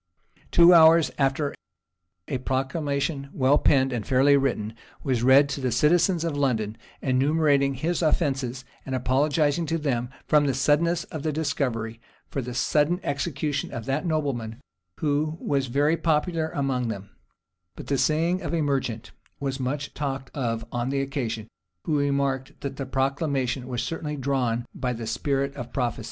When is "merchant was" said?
18.63-19.59